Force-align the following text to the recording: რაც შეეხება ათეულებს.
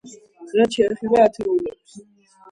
რაც 0.59 0.77
შეეხება 0.77 1.19
ათეულებს. 1.25 1.99